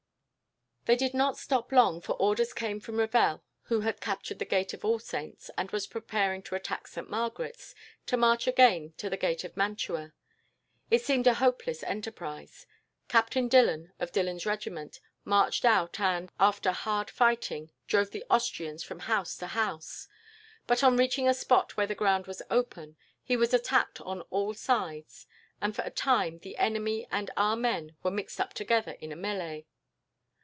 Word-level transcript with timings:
"They 0.85 0.95
did 0.95 1.13
not 1.13 1.37
stop 1.37 1.71
long, 1.71 2.01
for 2.01 2.13
orders 2.13 2.53
came 2.53 2.79
from 2.79 2.97
Revel, 2.97 3.43
who 3.65 3.81
had 3.81 4.01
captured 4.01 4.39
the 4.39 4.45
gate 4.45 4.73
of 4.73 4.83
All 4.83 4.97
Saints, 4.97 5.51
and 5.55 5.69
was 5.69 5.85
preparing 5.85 6.41
to 6.41 6.55
attack 6.55 6.87
Saint 6.87 7.07
Margaret's, 7.07 7.75
to 8.07 8.17
march 8.17 8.47
again 8.47 8.93
to 8.97 9.07
the 9.07 9.15
gate 9.15 9.43
of 9.43 9.55
Mantua. 9.55 10.11
It 10.89 11.05
seemed 11.05 11.27
a 11.27 11.35
hopeless 11.35 11.83
enterprise. 11.83 12.65
Captain 13.07 13.47
Dillon, 13.47 13.93
of 13.99 14.11
Dillon's 14.11 14.47
regiment, 14.47 14.99
marched 15.23 15.65
out 15.65 15.99
and, 15.99 16.31
after 16.39 16.71
hard 16.71 17.11
fighting, 17.11 17.69
drove 17.85 18.09
the 18.09 18.25
Austrians 18.31 18.83
from 18.83 19.01
house 19.01 19.37
to 19.37 19.45
house; 19.47 20.07
but, 20.65 20.83
on 20.83 20.97
reaching 20.97 21.27
a 21.29 21.35
spot 21.35 21.77
where 21.77 21.87
the 21.87 21.95
ground 21.95 22.25
was 22.25 22.41
open, 22.49 22.97
he 23.23 23.37
was 23.37 23.53
attacked 23.53 24.01
on 24.01 24.21
all 24.23 24.55
sides, 24.55 25.27
and 25.61 25.75
for 25.75 25.83
a 25.83 25.91
time 25.91 26.39
the 26.39 26.57
enemy 26.57 27.07
and 27.11 27.29
our 27.37 27.55
men 27.55 27.95
were 28.01 28.09
mixed 28.11 28.41
up 28.41 28.55
together 28.55 28.93
in 28.99 29.11
a 29.11 29.15
melee. 29.15 29.67